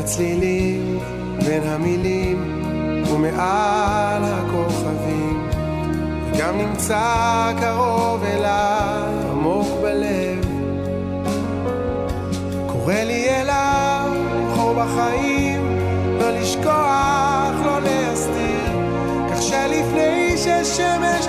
הצלילים, 0.00 0.98
בין 1.46 1.62
המילים, 1.62 2.62
ומעל 3.12 4.22
הכוכבים. 4.24 5.48
וגם 6.32 6.58
נמצא 6.58 7.52
קרוב 7.60 8.24
אליי, 8.24 9.30
עמוק 9.30 9.66
בלב. 9.82 10.44
קורא 12.66 12.94
לי 12.94 13.28
אליו, 13.28 14.10
לבחור 14.36 14.74
בחיים, 14.74 15.78
לא 16.18 16.30
לשכוח, 16.30 17.54
לא 17.64 17.80
להסתיר. 17.80 18.70
כך 19.30 19.42
שלפני 19.42 20.36
ששמש 20.36 21.19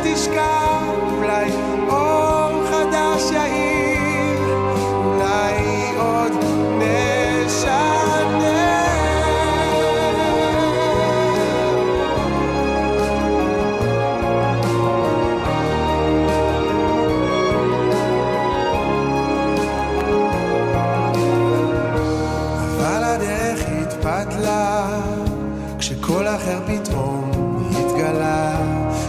אחר 26.36 26.60
פתאום 26.68 27.32
התגלה, 27.72 28.58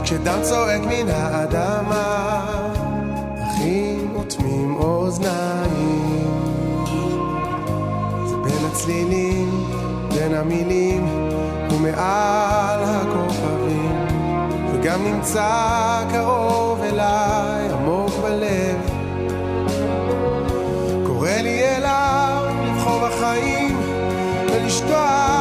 כשדם 0.03 0.39
צועק 0.43 0.81
מן 0.81 1.09
האדמה, 1.09 2.47
אחים 3.43 4.13
אוטמים 4.15 4.77
אוזניים. 4.77 6.45
זה 8.27 8.37
בין 8.37 8.71
הצלילים, 8.71 9.67
בין 10.15 10.35
המילים, 10.35 11.07
ומעל 11.71 12.81
הכוכבים, 12.85 14.07
וגם 14.73 15.05
נמצא 15.05 16.03
קרוב 16.13 16.81
אליי, 16.83 17.69
עמוק 17.73 18.11
בלב. 18.23 18.91
קורא 21.07 21.31
לי 21.31 21.77
אליו 21.77 22.45
לבחור 22.65 23.01
בחיים 23.09 23.81
ולשטוח, 24.53 25.32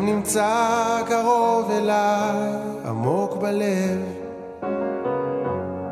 וגם 0.00 0.06
נמצא 0.06 1.02
קרוב 1.08 1.70
אליי, 1.70 2.52
עמוק 2.86 3.36
בלב. 3.36 4.00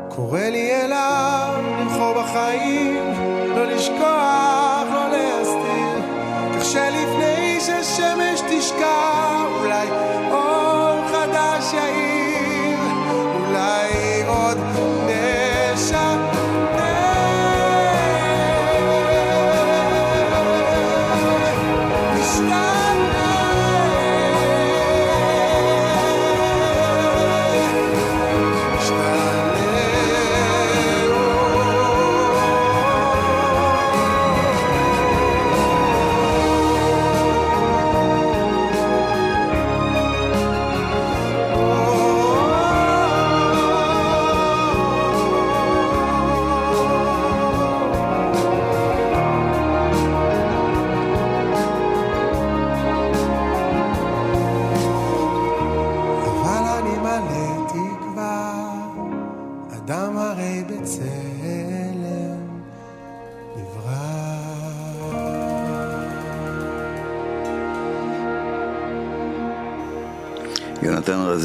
קורא 0.09 0.39
לי 0.39 0.71
אליו 0.71 1.53
לבחור 1.81 2.13
בחיים, 2.21 3.13
לא 3.55 3.65
לשכוח, 3.65 4.87
לא 4.91 5.09
להסתיר. 5.09 6.01
כך 6.55 6.65
שלפני 6.65 7.59
ששמש 7.59 8.41
תשקע 8.49 9.18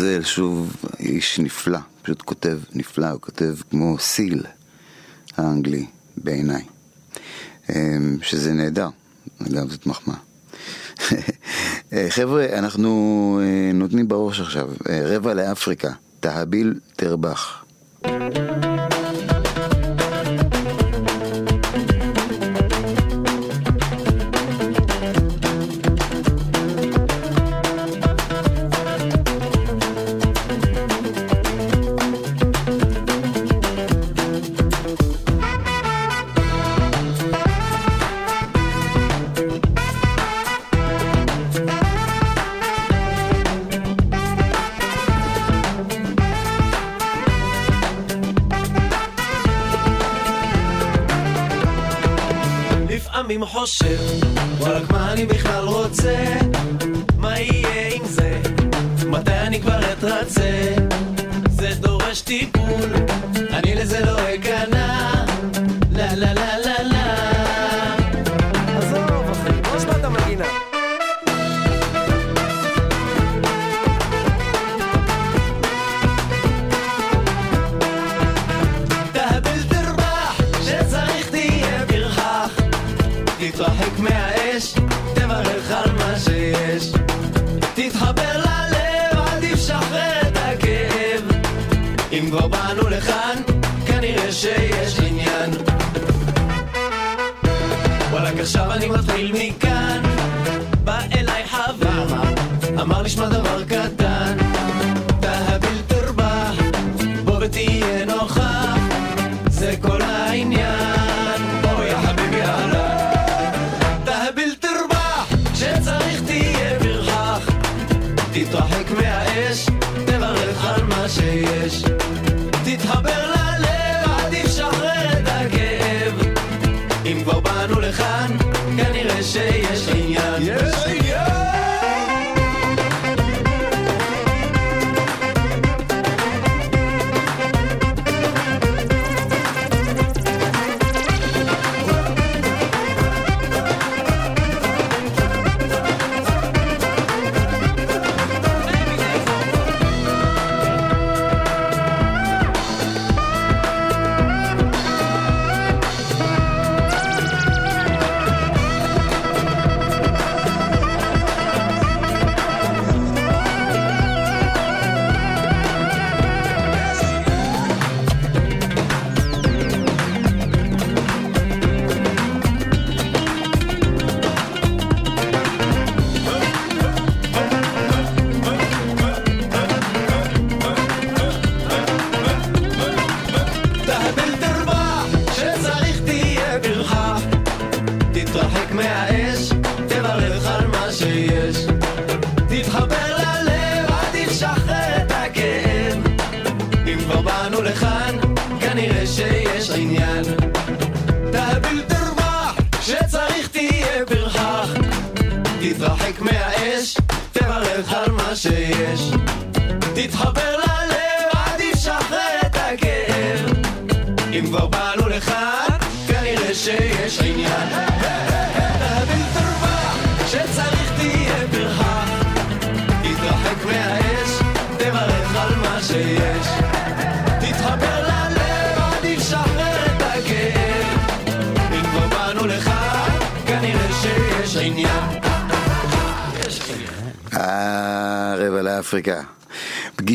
רזל, 0.04 0.22
שוב, 0.22 0.76
איש 1.00 1.38
נפלא, 1.38 1.78
פשוט 2.02 2.22
כותב 2.22 2.58
נפלא, 2.74 3.06
הוא 3.06 3.20
כותב 3.20 3.54
כמו 3.70 3.98
סיל 3.98 4.42
האנגלי 5.36 5.86
בעיניי, 6.16 6.62
אמ, 7.70 8.18
שזה 8.22 8.52
נהדר, 8.52 8.88
אגב, 9.46 9.70
זאת 9.70 9.86
מחמאה. 9.86 10.16
חבר'ה, 12.16 12.46
אנחנו 12.58 13.40
אה, 13.42 13.72
נותנים 13.72 14.08
בראש 14.08 14.40
עכשיו, 14.40 14.68
אה, 14.88 15.02
רבע 15.04 15.34
לאפריקה, 15.34 15.90
תהביל 16.20 16.74
תרבח. 16.96 17.64
thank 18.04 18.36
you 18.36 18.43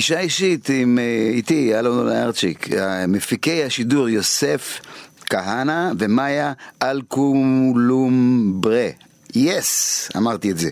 פגישה 0.09 0.23
אישית 0.23 0.69
עם, 0.69 0.99
אה, 0.99 1.29
איתי, 1.33 1.79
אלון 1.79 2.09
ארצ'יק, 2.09 2.67
מפיקי 3.07 3.63
השידור 3.63 4.09
יוסף 4.09 4.81
כהנא 5.25 5.91
ומאיה 5.99 6.53
אלקולומברה. 6.83 8.87
יס, 9.35 10.09
yes, 10.09 10.17
אמרתי 10.17 10.51
את 10.51 10.57
זה. 10.57 10.69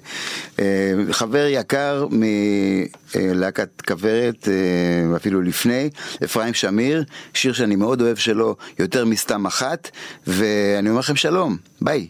אה, 0.59 0.65
חבר 1.11 1.45
יקר 1.49 2.07
מלהקת 2.11 3.81
כוורת, 3.87 4.47
אה, 4.47 5.15
אפילו 5.15 5.41
לפני, 5.41 5.89
אפרים 6.23 6.53
שמיר, 6.53 7.03
שיר 7.33 7.53
שאני 7.53 7.75
מאוד 7.75 8.01
אוהב 8.01 8.17
שלו, 8.17 8.55
יותר 8.79 9.05
מסתם 9.05 9.45
אחת, 9.45 9.89
ואני 10.27 10.89
אומר 10.89 10.99
לכם 10.99 11.15
שלום, 11.15 11.57
ביי. 11.81 12.07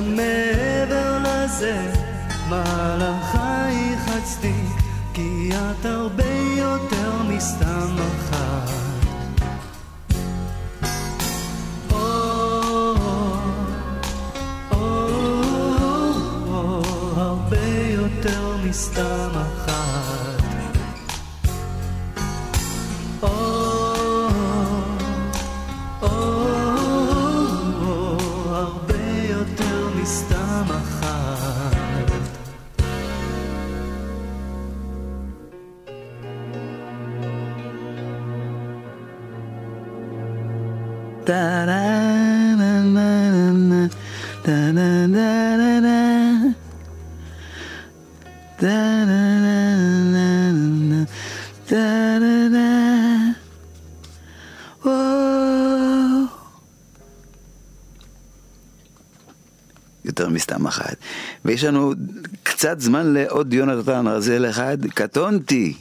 man 0.00 0.29
סתם 60.50 60.66
אחת. 60.66 60.96
ויש 61.44 61.64
לנו 61.64 61.92
קצת 62.42 62.80
זמן 62.80 63.14
לעוד 63.14 63.54
יונתן 63.54 64.06
רזל 64.06 64.46
אחד, 64.50 64.78
קטונתי. 64.86 65.74